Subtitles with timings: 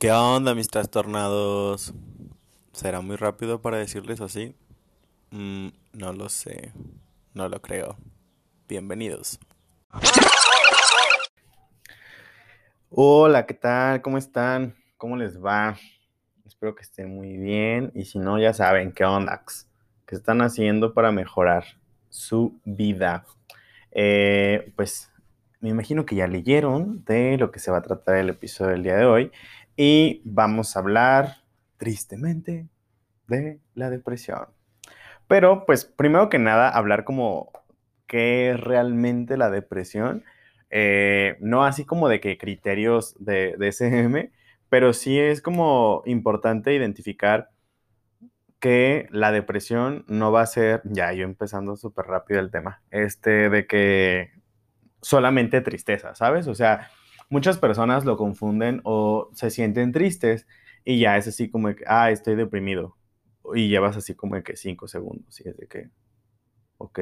[0.00, 1.92] ¿Qué onda, mis trastornados?
[2.72, 4.56] ¿Será muy rápido para decirles así?
[5.30, 6.72] Mm, no lo sé,
[7.34, 7.98] no lo creo.
[8.66, 9.38] Bienvenidos.
[12.88, 14.00] Hola, ¿qué tal?
[14.00, 14.74] ¿Cómo están?
[14.96, 15.76] ¿Cómo les va?
[16.46, 19.44] Espero que estén muy bien y si no, ya saben qué onda,
[20.06, 21.64] qué están haciendo para mejorar
[22.08, 23.26] su vida.
[23.90, 25.10] Eh, pues
[25.60, 28.82] me imagino que ya leyeron de lo que se va a tratar el episodio del
[28.82, 29.30] día de hoy
[29.82, 31.36] y vamos a hablar
[31.78, 32.68] tristemente
[33.28, 34.48] de la depresión.
[35.26, 37.50] Pero pues primero que nada hablar como
[38.06, 40.22] qué es realmente la depresión,
[40.68, 44.30] eh, no así como de que criterios de, de SM,
[44.68, 47.48] pero sí es como importante identificar
[48.58, 53.48] que la depresión no va a ser, ya yo empezando súper rápido el tema, este
[53.48, 54.32] de que
[55.00, 56.48] solamente tristeza, ¿sabes?
[56.48, 56.90] O sea,
[57.30, 60.46] muchas personas lo confunden o se sienten tristes
[60.84, 62.96] y ya es así como que, ah, estoy deprimido.
[63.54, 65.90] Y llevas así como que cinco segundos y es de que,
[66.76, 67.00] ok,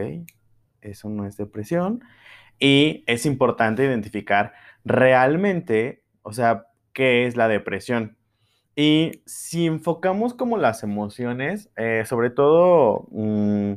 [0.81, 2.05] eso no es depresión.
[2.61, 4.53] Y es importante identificar
[4.85, 8.17] realmente, o sea, qué es la depresión.
[8.77, 13.75] Y si enfocamos como las emociones, eh, sobre todo mm,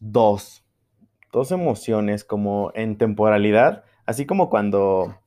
[0.00, 0.64] dos,
[1.32, 5.18] dos emociones como en temporalidad, así como cuando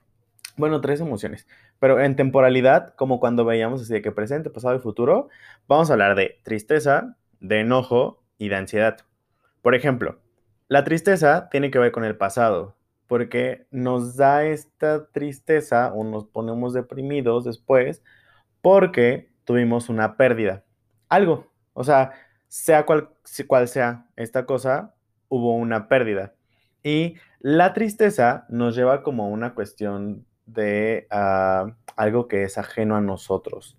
[0.60, 1.48] bueno, tres emociones.
[1.80, 5.30] Pero en temporalidad, como cuando veíamos así de que presente, pasado y futuro,
[5.68, 8.98] vamos a hablar de tristeza, de enojo y de ansiedad.
[9.62, 10.20] Por ejemplo,
[10.68, 12.76] la tristeza tiene que ver con el pasado,
[13.08, 18.04] porque nos da esta tristeza o nos ponemos deprimidos después
[18.62, 20.64] porque tuvimos una pérdida.
[21.08, 22.12] Algo, o sea,
[22.50, 23.10] sea cual,
[23.48, 24.94] cual sea esta cosa,
[25.30, 26.34] hubo una pérdida.
[26.84, 33.02] Y la tristeza nos lleva como una cuestión de ah, algo que es ajeno a
[33.02, 33.78] nosotros.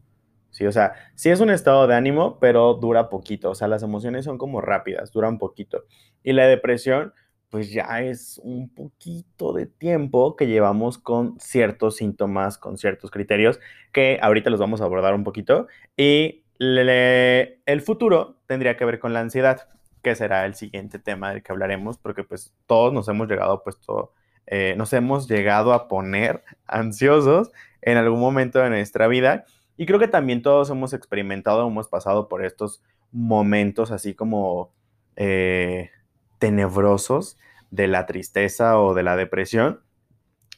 [0.50, 3.50] Sí, o sea, sí es un estado de ánimo, pero dura poquito.
[3.50, 5.84] O sea, las emociones son como rápidas, duran poquito.
[6.22, 7.14] Y la depresión,
[7.50, 13.60] pues ya es un poquito de tiempo que llevamos con ciertos síntomas, con ciertos criterios,
[13.92, 15.68] que ahorita los vamos a abordar un poquito.
[15.96, 19.68] Y el futuro tendría que ver con la ansiedad,
[20.02, 24.12] que será el siguiente tema del que hablaremos, porque pues todos nos hemos llegado puesto
[24.50, 29.46] eh, nos hemos llegado a poner ansiosos en algún momento de nuestra vida.
[29.76, 34.72] Y creo que también todos hemos experimentado, hemos pasado por estos momentos así como
[35.16, 35.90] eh,
[36.38, 37.38] tenebrosos
[37.70, 39.80] de la tristeza o de la depresión.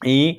[0.02, 0.38] Y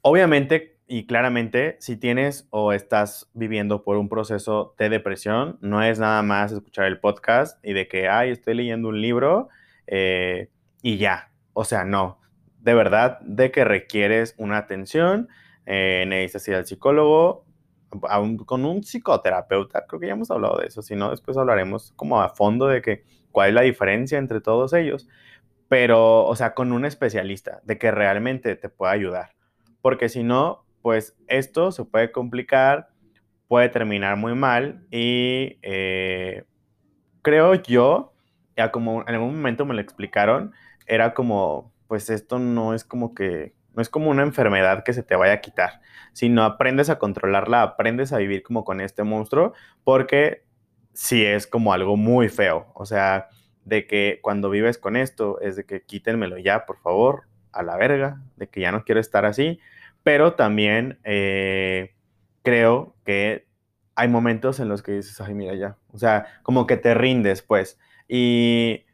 [0.00, 5.98] obviamente y claramente, si tienes o estás viviendo por un proceso de depresión, no es
[5.98, 9.50] nada más escuchar el podcast y de que, ay, estoy leyendo un libro
[9.86, 10.48] eh,
[10.80, 11.30] y ya.
[11.52, 12.18] O sea, no
[12.68, 15.30] de verdad de que requieres una atención,
[15.64, 17.46] eh, necesitas ir al psicólogo,
[18.44, 22.20] con un psicoterapeuta, creo que ya hemos hablado de eso, si no, después hablaremos como
[22.20, 25.08] a fondo de que cuál es la diferencia entre todos ellos,
[25.68, 29.30] pero, o sea, con un especialista, de que realmente te pueda ayudar,
[29.80, 32.90] porque si no, pues esto se puede complicar,
[33.46, 36.44] puede terminar muy mal y eh,
[37.22, 38.12] creo yo,
[38.58, 40.52] ya como en algún momento me lo explicaron,
[40.86, 45.02] era como pues esto no es como que, no es como una enfermedad que se
[45.02, 45.80] te vaya a quitar,
[46.12, 50.44] sino aprendes a controlarla, aprendes a vivir como con este monstruo, porque
[50.92, 53.28] sí es como algo muy feo, o sea,
[53.64, 57.76] de que cuando vives con esto es de que quítenmelo ya, por favor, a la
[57.76, 59.60] verga, de que ya no quiero estar así,
[60.02, 61.94] pero también eh,
[62.42, 63.46] creo que
[63.94, 67.42] hay momentos en los que dices, ay, mira ya, o sea, como que te rindes,
[67.42, 67.78] pues,
[68.08, 68.84] y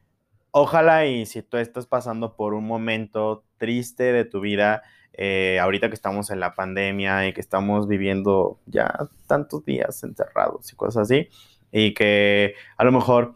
[0.57, 4.83] ojalá y si tú estás pasando por un momento triste de tu vida,
[5.13, 10.73] eh, ahorita que estamos en la pandemia y que estamos viviendo ya tantos días encerrados
[10.73, 11.29] y cosas así,
[11.73, 13.35] y que a lo mejor,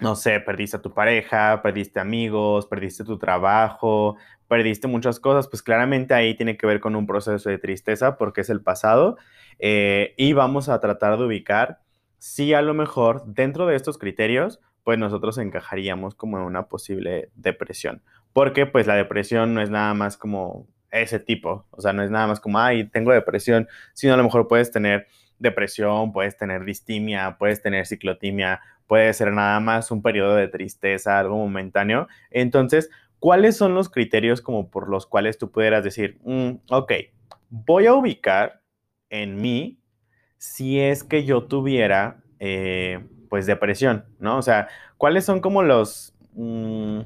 [0.00, 4.16] no sé, perdiste a tu pareja, perdiste amigos, perdiste tu trabajo,
[4.48, 8.40] perdiste muchas cosas, pues claramente ahí tiene que ver con un proceso de tristeza porque
[8.40, 9.18] es el pasado
[9.58, 11.80] eh, y vamos a tratar de ubicar
[12.18, 17.30] si a lo mejor dentro de estos criterios, pues nosotros encajaríamos como en una posible
[17.34, 18.02] depresión.
[18.32, 22.10] Porque pues la depresión no es nada más como ese tipo, o sea, no es
[22.10, 25.06] nada más como, ay, tengo depresión, sino a lo mejor puedes tener
[25.38, 31.18] depresión, puedes tener distimia, puedes tener ciclotimia, puede ser nada más un periodo de tristeza,
[31.18, 32.08] algo momentáneo.
[32.30, 36.92] Entonces, ¿cuáles son los criterios como por los cuales tú pudieras decir, mm, ok,
[37.48, 38.62] voy a ubicar
[39.08, 39.80] en mí
[40.38, 44.36] si es que yo tuviera eh, pues depresión, ¿no?
[44.36, 44.68] O sea,
[44.98, 47.00] ¿cuáles son como los, mm,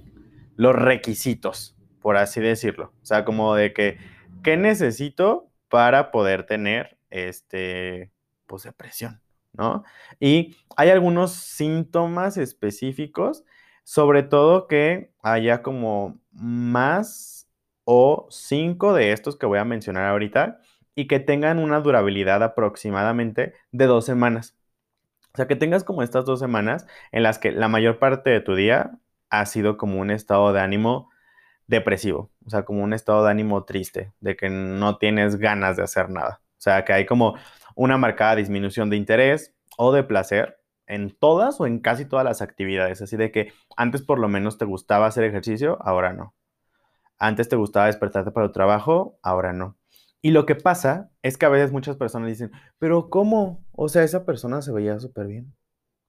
[0.56, 2.92] los requisitos, por así decirlo?
[3.02, 3.98] O sea, como de que,
[4.42, 8.10] ¿qué necesito para poder tener este,
[8.46, 9.20] pues, depresión,
[9.52, 9.84] ¿no?
[10.18, 13.44] Y hay algunos síntomas específicos,
[13.84, 17.48] sobre todo que haya como más
[17.84, 20.60] o cinco de estos que voy a mencionar ahorita
[20.94, 24.56] y que tengan una durabilidad aproximadamente de dos semanas.
[25.34, 28.40] O sea, que tengas como estas dos semanas en las que la mayor parte de
[28.40, 28.98] tu día
[29.30, 31.10] ha sido como un estado de ánimo
[31.66, 35.82] depresivo, o sea, como un estado de ánimo triste, de que no tienes ganas de
[35.82, 36.40] hacer nada.
[36.52, 37.34] O sea, que hay como
[37.74, 42.40] una marcada disminución de interés o de placer en todas o en casi todas las
[42.40, 43.02] actividades.
[43.02, 46.34] Así de que antes por lo menos te gustaba hacer ejercicio, ahora no.
[47.18, 49.76] Antes te gustaba despertarte para el trabajo, ahora no.
[50.24, 53.62] Y lo que pasa es que a veces muchas personas dicen, pero ¿cómo?
[53.72, 55.54] O sea, esa persona se veía súper bien.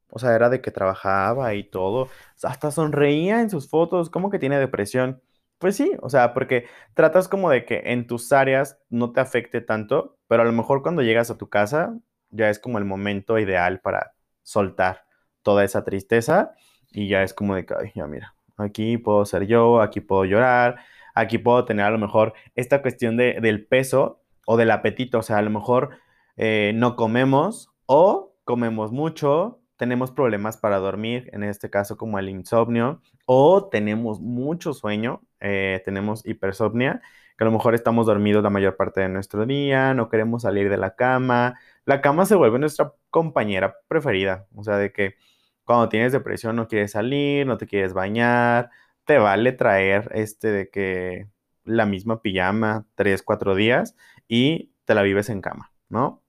[0.09, 2.07] O sea, era de que trabajaba y todo.
[2.41, 4.09] hasta sonreía en sus fotos.
[4.09, 5.21] ¿Cómo que tiene depresión?
[5.57, 9.59] Pues sí, o sea, porque tratas como de que en tus áreas no te afecte
[9.59, 13.37] tanto, pero a lo mejor cuando llegas a tu casa ya es como el momento
[13.37, 14.13] ideal para
[14.43, 15.03] soltar
[15.41, 16.53] toda esa tristeza
[16.89, 20.23] y ya es como de que, ay, ya mira, aquí puedo ser yo, aquí puedo
[20.23, 20.77] llorar,
[21.15, 25.19] Aquí puedo tener a lo mejor esta cuestión de, del peso o del apetito.
[25.19, 25.91] O sea, a lo mejor
[26.37, 32.29] eh, no comemos o comemos mucho, tenemos problemas para dormir, en este caso como el
[32.29, 37.01] insomnio, o tenemos mucho sueño, eh, tenemos hipersomnia,
[37.37, 40.69] que a lo mejor estamos dormidos la mayor parte de nuestro día, no queremos salir
[40.69, 41.59] de la cama.
[41.85, 45.15] La cama se vuelve nuestra compañera preferida, o sea, de que
[45.65, 48.69] cuando tienes depresión no quieres salir, no te quieres bañar,
[49.05, 51.27] te vale traer este de que
[51.63, 53.95] la misma pijama tres, cuatro días
[54.27, 56.23] y te la vives en cama, ¿no?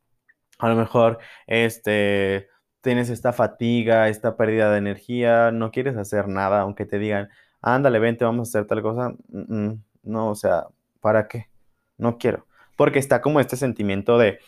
[0.59, 2.49] A lo mejor, este,
[2.81, 7.29] tienes esta fatiga, esta pérdida de energía, no quieres hacer nada, aunque te digan,
[7.61, 9.15] ándale, vente, vamos a hacer tal cosa.
[9.29, 10.69] no, o sea,
[11.01, 11.49] ¿para qué?
[11.99, 12.47] No quiero.
[12.77, 14.39] Porque está como este sentimiento de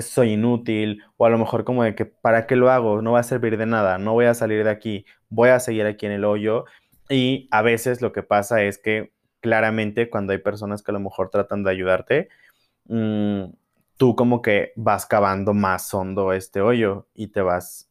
[0.00, 3.02] soy inútil, o a lo mejor como de que, ¿para qué lo hago?
[3.02, 5.86] No va a servir de nada, no voy a salir de aquí, voy a seguir
[5.86, 6.64] aquí en el hoyo
[7.08, 11.00] y a veces lo que pasa es que claramente cuando hay personas que a lo
[11.00, 12.28] mejor tratan de ayudarte,
[12.86, 13.44] mm,
[13.96, 17.90] tú como que vas cavando más hondo este hoyo y te vas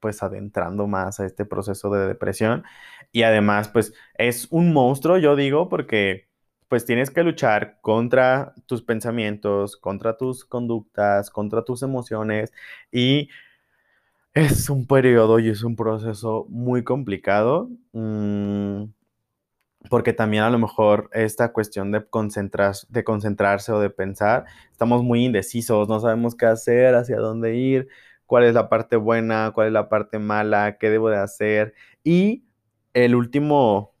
[0.00, 2.64] pues adentrando más a este proceso de depresión.
[3.12, 6.28] Y además pues es un monstruo, yo digo, porque
[6.68, 12.52] pues tienes que luchar contra tus pensamientos, contra tus conductas, contra tus emociones
[12.92, 13.28] y
[14.34, 18.84] es un periodo y es un proceso muy complicado, mm,
[19.88, 25.02] porque también a lo mejor esta cuestión de, concentrar, de concentrarse o de pensar, estamos
[25.02, 27.88] muy indecisos, no sabemos qué hacer, hacia dónde ir,
[28.26, 31.74] cuál es la parte buena, cuál es la parte mala, qué debo de hacer.
[32.04, 32.44] Y
[32.94, 33.94] el último,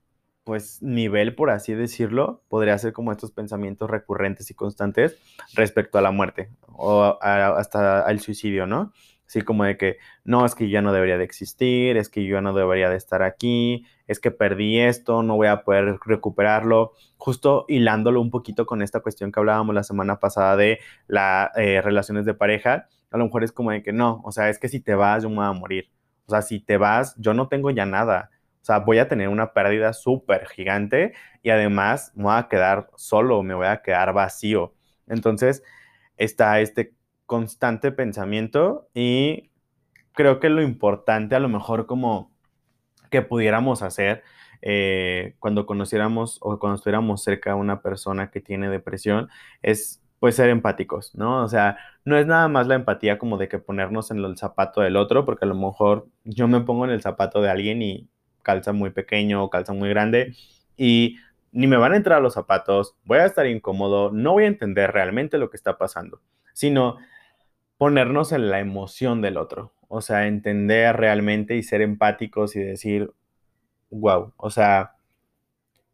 [0.44, 5.18] pues, nivel, por así decirlo, podría ser como estos pensamientos recurrentes y constantes
[5.54, 8.92] respecto a la muerte o hasta al suicidio, ¿no?
[9.30, 12.40] Así como de que, no, es que yo no debería de existir, es que yo
[12.40, 16.94] no debería de estar aquí, es que perdí esto, no voy a poder recuperarlo.
[17.16, 21.80] Justo hilándolo un poquito con esta cuestión que hablábamos la semana pasada de las eh,
[21.80, 24.68] relaciones de pareja, a lo mejor es como de que no, o sea, es que
[24.68, 25.92] si te vas, yo me voy a morir.
[26.26, 28.30] O sea, si te vas, yo no tengo ya nada.
[28.62, 32.90] O sea, voy a tener una pérdida súper gigante y además me voy a quedar
[32.96, 34.74] solo, me voy a quedar vacío.
[35.06, 35.62] Entonces,
[36.16, 36.94] está este
[37.30, 39.52] constante pensamiento y
[40.14, 42.32] creo que lo importante a lo mejor como
[43.08, 44.24] que pudiéramos hacer
[44.62, 49.28] eh, cuando conociéramos o cuando estuviéramos cerca de una persona que tiene depresión
[49.62, 51.44] es pues ser empáticos, ¿no?
[51.44, 54.80] O sea, no es nada más la empatía como de que ponernos en el zapato
[54.80, 58.08] del otro, porque a lo mejor yo me pongo en el zapato de alguien y
[58.42, 60.34] calza muy pequeño o calza muy grande
[60.76, 61.16] y
[61.52, 64.90] ni me van a entrar los zapatos, voy a estar incómodo, no voy a entender
[64.90, 66.20] realmente lo que está pasando,
[66.54, 66.96] sino
[67.80, 73.14] ponernos en la emoción del otro, o sea, entender realmente y ser empáticos y decir,
[73.88, 74.96] wow, o sea,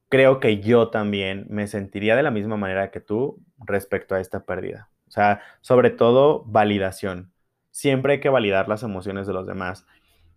[0.08, 4.44] creo que yo también me sentiría de la misma manera que tú respecto a esta
[4.44, 4.90] pérdida.
[5.06, 7.30] O sea, sobre todo validación.
[7.70, 9.86] Siempre hay que validar las emociones de los demás.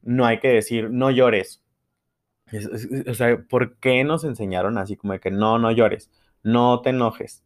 [0.03, 1.63] No hay que decir, no llores.
[3.07, 6.11] o sea, ¿por qué nos enseñaron así como de que no, no llores,
[6.43, 7.43] no te enojes?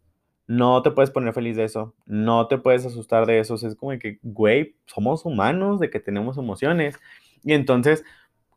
[0.48, 3.56] No te puedes poner feliz de eso, no te puedes asustar de eso.
[3.56, 7.00] es como que, güey, somos humanos, de que tenemos emociones.
[7.44, 8.04] Y entonces,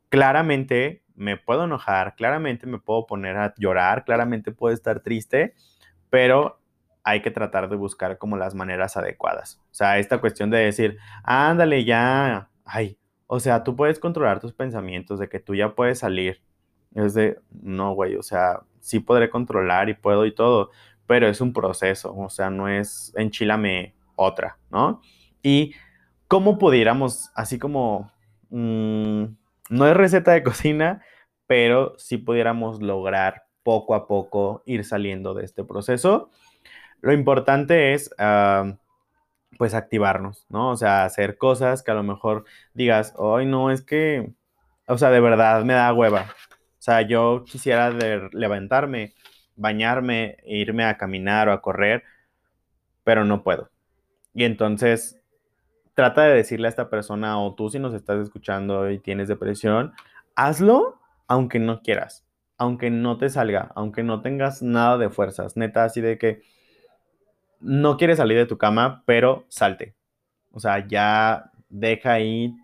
[0.09, 5.55] claramente me puedo enojar, claramente me puedo poner a llorar, claramente puedo estar triste,
[6.11, 6.61] pero
[7.05, 9.61] hay que tratar de buscar como las maneras adecuadas.
[9.71, 14.53] O sea, esta cuestión de decir, ándale ya, ay, o sea, tú puedes controlar tus
[14.53, 16.43] pensamientos de que tú ya puedes salir.
[16.95, 20.71] Es de, no, güey, o sea, sí podré controlar y puedo y todo,
[21.07, 25.01] pero es un proceso, o sea, no es enchilame otra, ¿no?
[25.43, 25.75] Y
[26.29, 28.11] cómo pudiéramos, así como,
[28.51, 29.25] mm,
[29.71, 31.03] no es receta de cocina,
[31.47, 36.31] pero sí pudiéramos lograr poco a poco ir saliendo de este proceso.
[37.01, 38.77] Lo importante es, ah,
[39.59, 40.71] pues, activarnos, ¿no?
[40.71, 42.45] O sea, hacer cosas que a lo mejor
[42.75, 44.33] digas, hoy no, es que,
[44.87, 46.27] o sea, de verdad me da hueva.
[46.79, 47.91] O sea, yo quisiera
[48.33, 49.15] levantarme,
[49.57, 52.05] bañarme, irme a caminar o a correr,
[53.05, 53.71] pero no puedo.
[54.35, 55.21] Y entonces
[55.95, 59.93] trata de decirle a esta persona, o tú si nos estás escuchando y tienes depresión,
[60.35, 62.25] hazlo aunque no quieras,
[62.59, 66.43] aunque no te salga, aunque no tengas nada de fuerzas, neta, así de que
[67.61, 69.95] no quieres salir de tu cama, pero salte.
[70.53, 72.55] O sea, ya deja ahí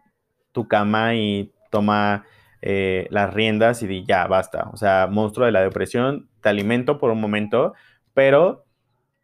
[0.52, 2.24] tu cama y toma
[2.60, 4.68] eh, las riendas y ya, basta.
[4.72, 7.74] O sea, monstruo de la depresión, te alimento por un momento,
[8.14, 8.66] pero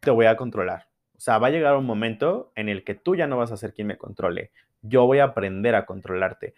[0.00, 0.88] te voy a controlar.
[1.16, 3.56] O sea, va a llegar un momento en el que tú ya no vas a
[3.56, 4.52] ser quien me controle.
[4.82, 6.54] Yo voy a aprender a controlarte.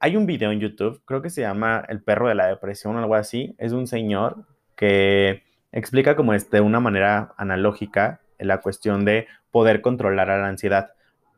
[0.00, 2.98] Hay un video en YouTube, creo que se llama El perro de la depresión o
[2.98, 3.54] algo así.
[3.58, 9.80] Es un señor que explica como es de una manera analógica la cuestión de poder
[9.80, 10.92] controlar a la ansiedad.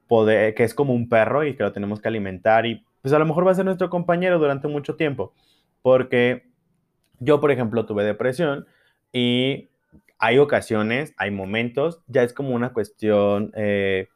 [0.09, 3.25] Que es como un perro y que lo tenemos que alimentar y pues a lo
[3.25, 5.33] mejor va a ser nuestro compañero durante mucho tiempo.
[5.81, 6.52] Porque
[7.23, 8.67] yo, por ejemplo, tuve depresión
[9.13, 9.69] y
[10.19, 14.09] hay ocasiones, hay momentos, ya es como una cuestión eh,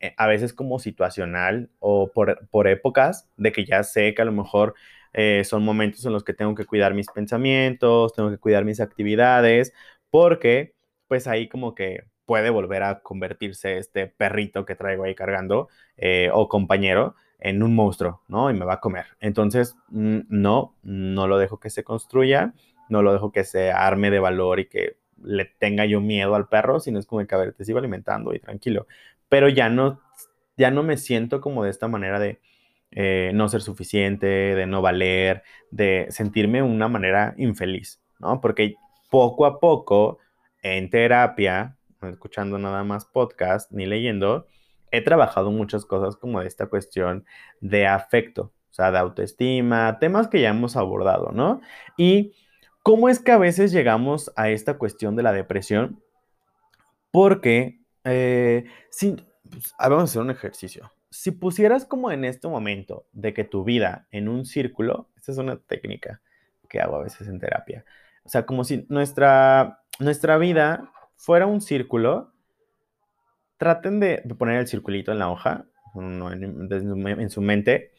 [0.00, 4.32] eh, a veces como situacional o por, épocas, de que ya sé que a lo
[4.32, 4.74] mejor
[5.12, 8.80] eh, son momentos en los que tengo que cuidar mis pensamientos, tengo que cuidar mis
[8.80, 9.72] actividades,
[10.10, 10.74] porque
[11.08, 15.68] pues ahí como que puede volver a convertirse este perrito que traigo ahí cargando
[16.32, 18.50] o compañero en un monstruo, ¿no?
[18.50, 19.06] Y me va a comer.
[19.20, 22.54] Entonces, mm, no, no lo dejo que se construya,
[22.88, 26.48] no lo dejo que se arme de valor y que le tenga yo miedo al
[26.48, 28.86] perro, sino es como que, a ver, te sigo alimentando y tranquilo
[29.34, 30.00] pero ya no,
[30.56, 32.40] ya no me siento como de esta manera de
[32.92, 38.40] eh, no ser suficiente, de no valer, de sentirme una manera infeliz, ¿no?
[38.40, 38.76] Porque
[39.10, 40.18] poco a poco
[40.62, 44.46] en terapia, escuchando nada más podcast ni leyendo,
[44.96, 47.24] he trabajado muchas cosas como esta cuestión
[47.60, 51.60] de afecto, o sea, de autoestima, temas que ya hemos abordado, ¿no?
[51.96, 52.34] Y
[52.82, 56.02] cómo es que a veces llegamos a esta cuestión de la depresión,
[57.10, 58.64] porque eh,
[59.50, 60.92] pues, vamos a hacer un ejercicio.
[61.10, 65.38] Si pusieras como en este momento de que tu vida en un círculo, esta es
[65.38, 66.20] una técnica
[66.68, 67.84] que hago a veces en terapia,
[68.24, 72.33] o sea, como si nuestra, nuestra vida fuera un círculo,
[73.56, 77.92] traten de, poner el circulito en la hoja, en, en su mente,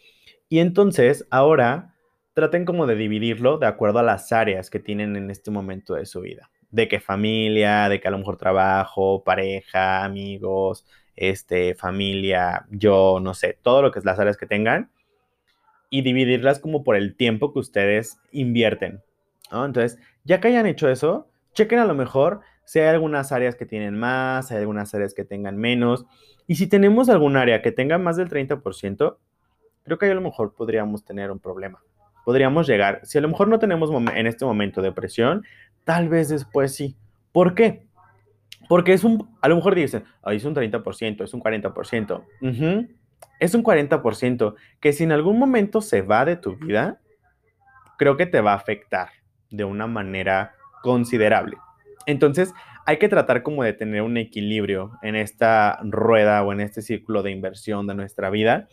[0.49, 1.95] y entonces ahora
[2.33, 6.05] traten como de dividirlo de acuerdo a las áreas que tienen en este momento de
[6.05, 10.85] su vida de que familia, de que a lo mejor trabajo, pareja, amigos,
[11.15, 14.91] este, familia, yo, no sé, todo lo que es las áreas que tengan
[15.89, 19.01] y dividirlas como por el tiempo que ustedes invierten.
[19.51, 23.65] Entonces, ya que hayan hecho eso, chequen a lo mejor si hay algunas áreas que
[23.65, 26.05] tienen más, hay algunas áreas que tengan menos.
[26.47, 29.17] Y si tenemos algún área que tenga más del 30%,
[29.83, 31.81] creo que ahí a lo mejor podríamos tener un problema.
[32.23, 35.43] Podríamos llegar, si a lo mejor no tenemos en este momento depresión,
[35.85, 36.97] Tal vez después sí.
[37.31, 37.87] ¿Por qué?
[38.67, 42.23] Porque es un, a lo mejor dicen, es un 30%, es un 40%.
[43.39, 46.99] Es un 40% que si en algún momento se va de tu vida,
[47.97, 49.09] creo que te va a afectar
[49.51, 51.57] de una manera considerable.
[52.05, 52.53] Entonces,
[52.85, 57.23] hay que tratar como de tener un equilibrio en esta rueda o en este círculo
[57.23, 58.67] de inversión de nuestra vida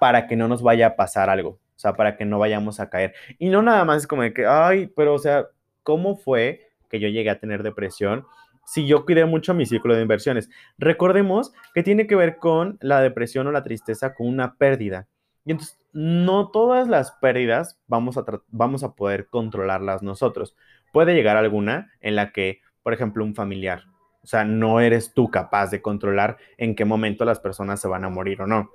[0.00, 2.88] para que no nos vaya a pasar algo, o sea, para que no vayamos a
[2.88, 3.14] caer.
[3.38, 5.46] Y no nada más es como de que, ay, pero o sea,
[5.82, 8.24] cómo fue que yo llegué a tener depresión
[8.64, 10.48] si yo cuidé mucho mi círculo de inversiones.
[10.78, 15.08] Recordemos que tiene que ver con la depresión o la tristeza con una pérdida.
[15.44, 20.54] Y entonces, no todas las pérdidas vamos a, vamos a poder controlarlas nosotros.
[20.92, 23.84] Puede llegar alguna en la que, por ejemplo, un familiar,
[24.22, 28.04] o sea, no eres tú capaz de controlar en qué momento las personas se van
[28.04, 28.70] a morir o no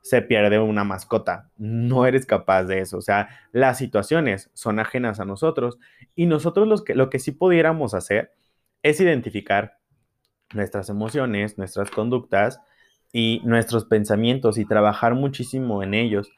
[0.00, 1.50] se pierde una mascota.
[1.56, 2.98] No eres capaz de eso.
[2.98, 5.78] O sea, las situaciones son ajenas a nosotros
[6.14, 8.32] y nosotros los que, lo que sí pudiéramos hacer
[8.82, 9.78] es identificar
[10.54, 12.60] nuestras emociones, nuestras conductas
[13.12, 16.30] y nuestros pensamientos y trabajar muchísimo en ellos.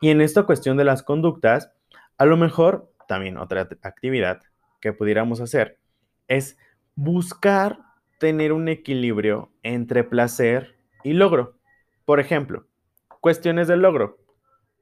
[0.00, 1.72] Y en esta cuestión de las conductas,
[2.18, 4.40] a lo mejor también otra actividad
[4.84, 5.78] que pudiéramos hacer
[6.28, 6.58] es
[6.94, 7.78] buscar
[8.20, 11.56] tener un equilibrio entre placer y logro.
[12.04, 12.66] Por ejemplo,
[13.20, 14.18] Cuestiones del logro.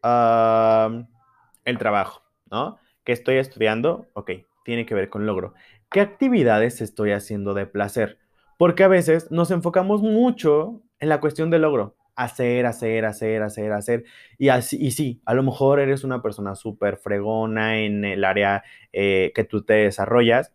[0.02, 2.78] el trabajo, ¿no?
[3.04, 4.32] Que estoy estudiando, ok,
[4.64, 5.54] tiene que ver con logro.
[5.88, 8.18] ¿qué actividades estoy haciendo de placer?
[8.58, 11.94] Porque a veces nos enfocamos mucho en la cuestión del logro.
[12.14, 14.04] Hacer, hacer, hacer, hacer, hacer.
[14.38, 18.64] Y, así, y sí, a lo mejor eres una persona súper fregona en el área
[18.92, 20.52] eh, que tú te desarrollas,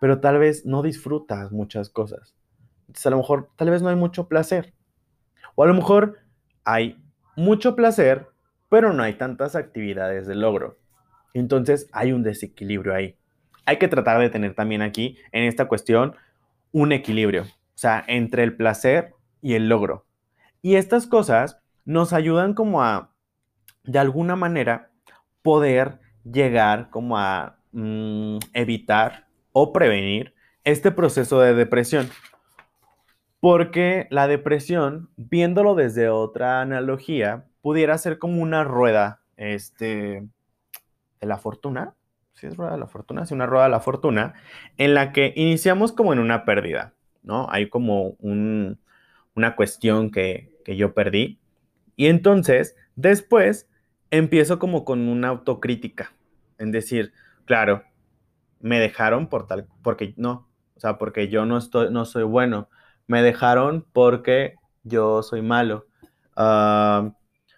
[0.00, 2.34] pero tal vez no disfrutas muchas cosas.
[2.82, 4.74] Entonces a lo mejor tal vez no hay mucho placer.
[5.54, 6.18] O a lo mejor
[6.64, 7.02] hay
[7.36, 8.28] mucho placer,
[8.68, 10.78] pero no hay tantas actividades de logro.
[11.32, 13.16] Entonces hay un desequilibrio ahí.
[13.66, 16.16] Hay que tratar de tener también aquí, en esta cuestión,
[16.72, 20.04] un equilibrio, o sea, entre el placer y el logro.
[20.64, 23.10] Y estas cosas nos ayudan como a,
[23.82, 24.90] de alguna manera,
[25.42, 32.08] poder llegar como a mm, evitar o prevenir este proceso de depresión.
[33.40, 40.26] Porque la depresión, viéndolo desde otra analogía, pudiera ser como una rueda este,
[41.20, 41.94] de la fortuna.
[42.32, 44.32] Si es rueda de la fortuna, es una rueda de la fortuna,
[44.78, 47.48] en la que iniciamos como en una pérdida, ¿no?
[47.50, 51.38] Hay como una cuestión que, que yo perdí.
[51.96, 53.68] Y entonces, después,
[54.10, 56.12] empiezo como con una autocrítica,
[56.58, 57.12] en decir,
[57.44, 57.84] claro,
[58.60, 62.68] me dejaron por tal, porque no, o sea, porque yo no estoy, no soy bueno,
[63.06, 65.86] me dejaron porque yo soy malo.
[66.36, 67.12] Ah,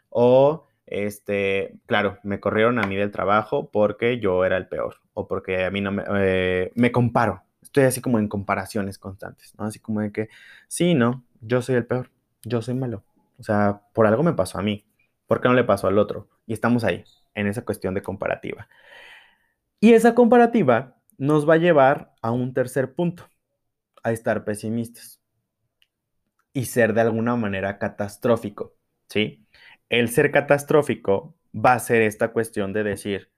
[0.08, 5.26] o, este, claro, me corrieron a mí del trabajo porque yo era el peor o
[5.26, 7.42] porque a mí no me, eh, me comparo.
[7.62, 9.64] Estoy así como en comparaciones constantes, ¿no?
[9.64, 10.28] Así como de que,
[10.68, 12.10] sí, no, yo soy el peor,
[12.44, 13.04] yo soy malo.
[13.38, 14.86] O sea, por algo me pasó a mí,
[15.26, 16.28] ¿por qué no le pasó al otro?
[16.46, 18.68] Y estamos ahí, en esa cuestión de comparativa.
[19.80, 23.28] Y esa comparativa nos va a llevar a un tercer punto,
[24.02, 25.20] a estar pesimistas
[26.52, 28.74] y ser de alguna manera catastrófico,
[29.08, 29.46] ¿sí?
[29.88, 33.30] El ser catastrófico va a ser esta cuestión de decir,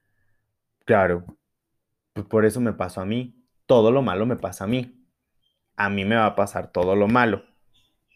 [0.85, 1.25] claro,
[2.13, 5.05] pues por eso me pasó a mí, todo lo malo me pasa a mí,
[5.75, 7.43] a mí me va a pasar todo lo malo,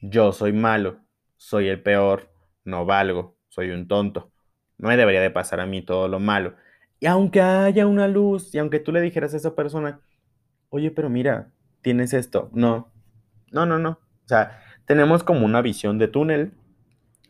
[0.04, 1.00] yo soy malo,
[1.38, 2.30] soy el peor,
[2.66, 4.32] no valgo, soy un tonto,
[4.78, 6.56] no me debería de pasar a mí todo lo malo.
[7.00, 10.02] Y aunque haya una luz y aunque tú le dijeras a esa persona,
[10.70, 12.92] oye, pero mira, tienes esto, no,
[13.52, 16.54] no, no, no, o sea, tenemos como una visión de túnel,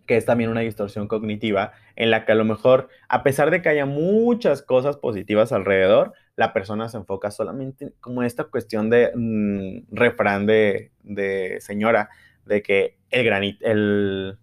[0.07, 3.61] que es también una distorsión cognitiva, en la que a lo mejor, a pesar de
[3.61, 9.11] que haya muchas cosas positivas alrededor, la persona se enfoca solamente como esta cuestión de
[9.15, 10.91] mm, refrán de,
[11.59, 12.09] señora,
[12.45, 14.37] de que el granito, el,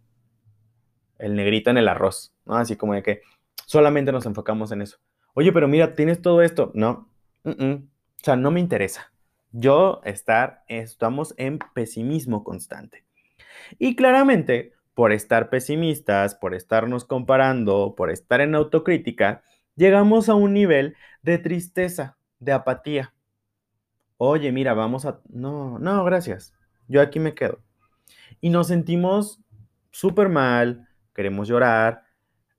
[1.19, 2.57] el negrito en el arroz, ¿no?
[2.57, 3.23] Así como de que
[3.67, 4.99] solamente nos enfocamos en eso.
[5.35, 6.73] Oye, pero mira, tienes todo esto.
[6.75, 7.09] No,
[7.45, 7.55] o
[8.23, 9.11] sea, no me interesa
[9.53, 13.05] yo estar, estamos en pesimismo constante.
[13.79, 19.43] Y claramente, por estar pesimistas, por estarnos comparando, por estar en autocrítica,
[19.77, 23.15] llegamos a un nivel de tristeza, de apatía.
[24.17, 25.21] Oye, mira, vamos a...
[25.29, 26.55] No, no, gracias.
[26.89, 27.61] Yo aquí me quedo.
[28.41, 29.41] Y nos sentimos
[29.91, 32.05] súper mal, queremos llorar,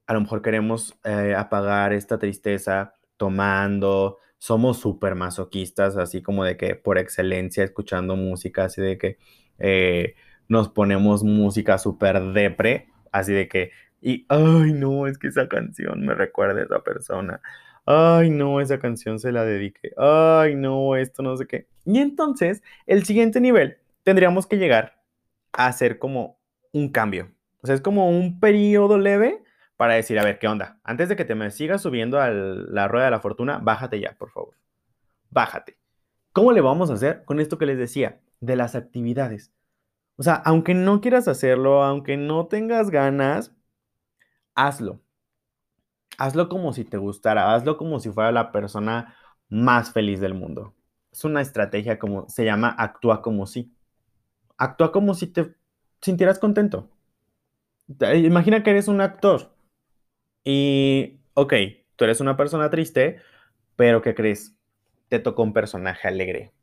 [0.06, 6.58] a lo mejor queremos eh, apagar esta tristeza tomando, somos súper masoquistas, así como de
[6.58, 9.18] que por excelencia escuchando música, así de que
[9.60, 10.16] eh,
[10.48, 16.06] nos ponemos música súper depre, así de que, y, ay, no, es que esa canción
[16.06, 17.42] me recuerda a esa persona.
[17.86, 19.92] Ay, no, esa canción se la dediqué.
[19.98, 21.68] Ay, no, esto no sé qué.
[21.86, 25.01] Y entonces, el siguiente nivel, tendríamos que llegar
[25.54, 26.40] hacer como
[26.72, 27.32] un cambio.
[27.62, 29.44] O sea, es como un periodo leve
[29.78, 30.80] para decir, a ver, ¿qué onda?
[30.84, 34.16] Antes de que te me sigas subiendo a la rueda de la fortuna, bájate ya,
[34.18, 34.56] por favor.
[35.30, 35.78] Bájate.
[36.34, 38.22] ¿Cómo le vamos a hacer con esto que les decía?
[38.40, 39.52] De las actividades.
[40.18, 43.56] O sea, aunque no quieras hacerlo, aunque no tengas ganas,
[44.56, 45.02] hazlo.
[46.18, 49.16] Hazlo como si te gustara, hazlo como si fuera la persona
[49.50, 50.76] más feliz del mundo.
[51.12, 53.74] Es una estrategia como se llama actúa como si.
[54.58, 55.56] Actúa como si te
[56.02, 56.90] sintieras contento.
[58.16, 59.54] Imagina que eres un actor
[60.44, 61.54] y, ok,
[61.96, 63.20] tú eres una persona triste,
[63.76, 64.56] pero ¿qué crees?
[65.10, 66.54] Te tocó un personaje alegre.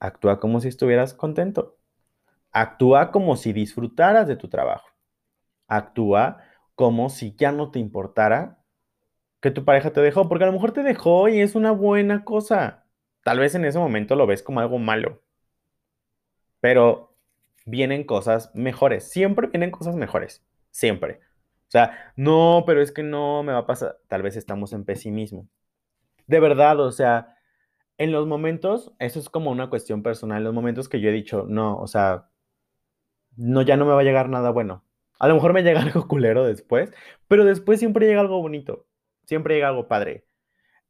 [0.00, 1.78] Actúa como si estuvieras contento.
[2.52, 4.88] Actúa como si disfrutaras de tu trabajo.
[5.66, 6.42] Actúa
[6.74, 8.58] como si ya no te importara
[9.40, 12.24] que tu pareja te dejó, porque a lo mejor te dejó y es una buena
[12.24, 12.86] cosa.
[13.24, 15.22] Tal vez en ese momento lo ves como algo malo,
[16.60, 17.14] pero
[17.66, 19.10] vienen cosas mejores.
[19.10, 20.44] Siempre vienen cosas mejores.
[20.70, 21.20] Siempre.
[21.68, 23.98] O sea, no, pero es que no me va a pasar.
[24.08, 25.48] Tal vez estamos en pesimismo.
[26.26, 27.36] De verdad, o sea,
[27.98, 31.46] en los momentos, eso es como una cuestión personal, los momentos que yo he dicho,
[31.48, 32.28] no, o sea,
[33.36, 34.84] no, ya no me va a llegar nada bueno.
[35.18, 36.92] A lo mejor me llega algo culero después,
[37.26, 38.86] pero después siempre llega algo bonito,
[39.24, 40.26] siempre llega algo padre.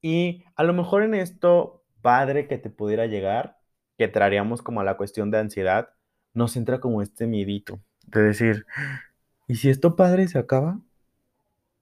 [0.00, 3.57] Y a lo mejor en esto padre que te pudiera llegar,
[3.98, 5.90] que traeríamos como a la cuestión de ansiedad,
[6.32, 8.66] nos entra como este miedito de decir,
[9.46, 10.80] ¿y si esto padre se acaba?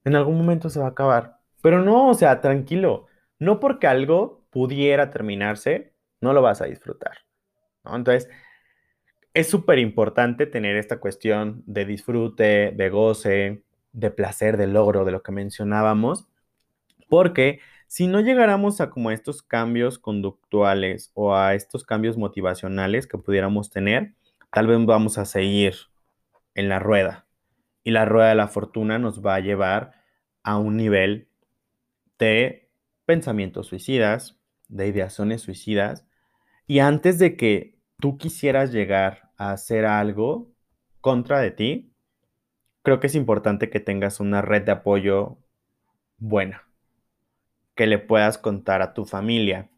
[0.03, 1.37] En algún momento se va a acabar.
[1.61, 3.07] Pero no, o sea, tranquilo.
[3.39, 7.19] No porque algo pudiera terminarse, no lo vas a disfrutar.
[7.85, 8.29] Entonces,
[9.33, 15.11] es súper importante tener esta cuestión de disfrute, de goce, de placer, de logro, de
[15.11, 16.27] lo que mencionábamos,
[17.09, 23.17] porque si no llegáramos a como estos cambios conductuales o a estos cambios motivacionales que
[23.17, 24.13] pudiéramos tener,
[24.51, 25.75] tal vez vamos a seguir
[26.53, 27.27] en la rueda.
[27.83, 29.93] Y la rueda de la fortuna nos va a llevar
[30.43, 31.29] a un nivel
[32.19, 32.69] de
[33.05, 36.05] pensamientos suicidas, de ideaciones suicidas.
[36.67, 40.51] Y antes de que tú quisieras llegar a hacer algo
[40.99, 41.93] contra de ti,
[42.83, 45.37] creo que es importante que tengas una red de apoyo
[46.17, 46.66] buena,
[47.77, 49.69] que le puedas contar a tu familia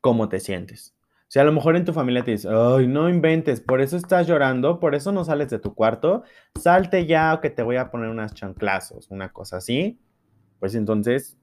[0.00, 0.96] cómo te sientes.
[1.28, 4.26] Si a lo mejor en tu familia te dice, ay, no inventes, por eso estás
[4.26, 6.24] llorando, por eso no sales de tu cuarto,
[6.60, 10.00] salte ya o que te voy a poner unas chanclazos, una cosa así,
[10.58, 11.38] pues entonces,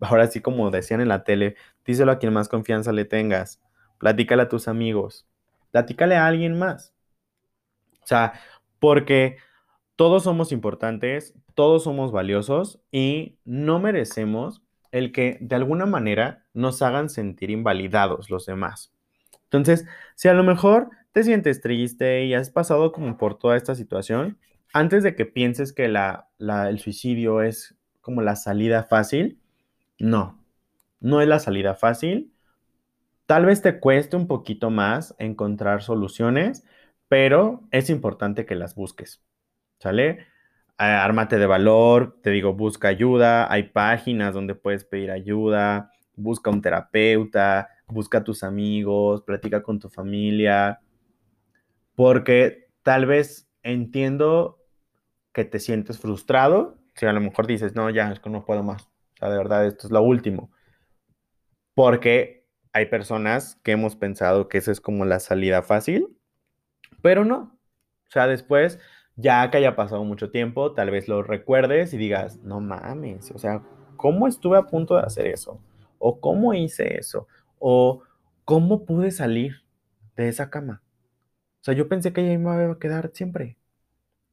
[0.00, 3.62] ahora sí como decían en la tele, díselo a quien más confianza le tengas,
[3.98, 5.26] platícale a tus amigos,
[5.70, 6.94] platícale a alguien más.
[8.02, 8.34] O sea,
[8.78, 9.38] porque
[9.96, 16.82] todos somos importantes, todos somos valiosos y no merecemos el que de alguna manera nos
[16.82, 18.92] hagan sentir invalidados los demás.
[19.44, 23.74] Entonces, si a lo mejor te sientes triste y has pasado como por toda esta
[23.74, 24.38] situación,
[24.72, 29.38] antes de que pienses que el suicidio es como la salida fácil,
[29.98, 30.42] no,
[31.00, 32.32] no es la salida fácil.
[33.26, 36.64] Tal vez te cueste un poquito más encontrar soluciones,
[37.08, 39.22] pero es importante que las busques,
[39.78, 40.26] ¿sale?
[40.78, 46.62] Ármate de valor, te digo, busca ayuda, hay páginas donde puedes pedir ayuda, busca un
[46.62, 50.80] terapeuta, busca a tus amigos, platica con tu familia,
[51.96, 54.64] porque tal vez entiendo
[55.32, 58.62] que te sientes frustrado, si a lo mejor dices, no, ya, es que no puedo
[58.62, 60.52] más, o sea, de verdad, esto es lo último,
[61.74, 66.16] porque hay personas que hemos pensado que esa es como la salida fácil,
[67.02, 67.58] pero no,
[68.08, 68.78] o sea, después,
[69.18, 73.38] ya que haya pasado mucho tiempo, tal vez lo recuerdes y digas, no mames, o
[73.38, 73.62] sea,
[73.96, 75.60] ¿cómo estuve a punto de hacer eso?
[75.98, 77.26] ¿O cómo hice eso?
[77.58, 78.02] o
[78.44, 79.64] cómo pude salir
[80.16, 80.82] de esa cama.
[81.60, 83.58] O sea, yo pensé que ella me iba a quedar siempre.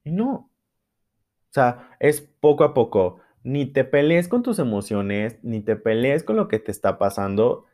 [0.04, 0.34] Y no.
[0.34, 3.20] O sea, es poco a poco.
[3.44, 7.66] Ni te pelees con tus emociones, ni te pelees con lo que te está pasando.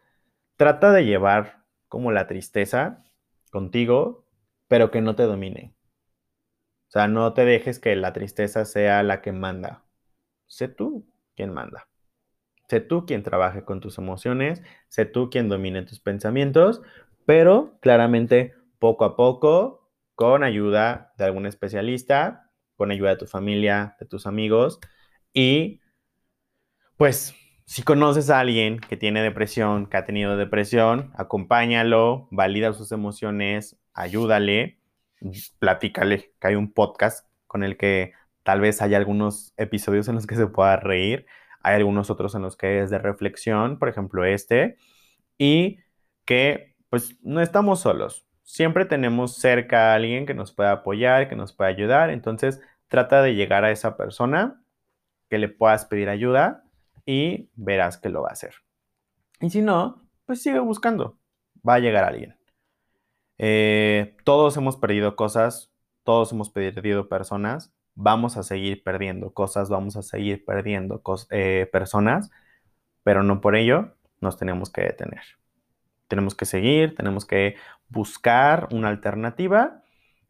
[0.58, 3.04] Trata de llevar como la tristeza
[3.52, 4.26] contigo,
[4.68, 5.74] pero que no te domine.
[6.92, 9.86] O sea, no te dejes que la tristeza sea la que manda.
[10.48, 11.88] Sé tú quien manda.
[12.68, 16.82] Sé tú quien trabaje con tus emociones, sé tú quien domine tus pensamientos,
[17.26, 23.96] pero claramente poco a poco, con ayuda de algún especialista, con ayuda de tu familia,
[23.98, 24.82] de tus amigos
[25.32, 25.80] y
[26.98, 27.34] pues
[27.66, 33.80] si conoces a alguien que tiene depresión, que ha tenido depresión, acompáñalo, valida sus emociones,
[33.94, 34.81] ayúdale,
[35.60, 40.28] platícale, que hay un podcast con el que tal vez haya algunos episodios en los
[40.28, 41.26] que se pueda reír
[41.64, 44.78] hay algunos otros en los que es de reflexión, por ejemplo este,
[45.38, 45.80] y
[46.26, 48.26] que pues no estamos solos.
[48.44, 52.10] Siempre tenemos cerca a alguien que nos pueda apoyar, que nos pueda ayudar.
[52.10, 54.62] Entonces, trata de llegar a esa persona
[55.30, 56.66] que le puedas pedir ayuda
[57.06, 58.56] y verás que lo va a hacer.
[59.40, 61.18] Y si no, pues sigue buscando.
[61.68, 62.41] Va a llegar alguien.
[63.44, 65.74] Eh, todos hemos perdido cosas,
[66.04, 72.32] todos hemos perdido personas vamos a seguir perdiendo cosas, vamos a seguir perdiendo eh, personas,
[73.04, 75.22] pero no por ello nos tenemos que detener.
[76.08, 77.56] Tenemos que seguir, tenemos que
[77.88, 79.84] buscar una alternativa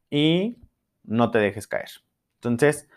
[0.09, 0.57] y
[1.03, 1.89] no te dejes caer.
[2.35, 2.89] Entonces,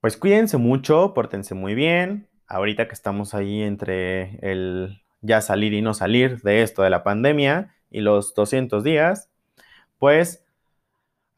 [0.00, 2.28] pues cuídense mucho, pórtense muy bien.
[2.46, 7.04] Ahorita que estamos ahí entre el ya salir y no salir de esto de la
[7.04, 9.30] pandemia y los 200 días,
[9.98, 10.44] pues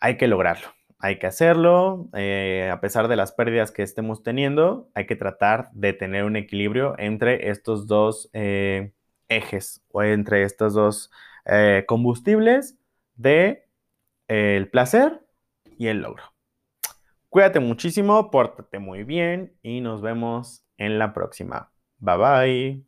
[0.00, 4.88] hay que lograrlo hay que hacerlo, eh, a pesar de las pérdidas que estemos teniendo,
[4.94, 8.94] hay que tratar de tener un equilibrio entre estos dos eh,
[9.28, 11.10] ejes o entre estos dos
[11.44, 12.78] eh, combustibles
[13.16, 13.68] de
[14.28, 15.20] el placer
[15.76, 16.24] y el logro.
[17.28, 21.70] Cuídate muchísimo, pórtate muy bien y nos vemos en la próxima.
[21.98, 22.84] Bye bye.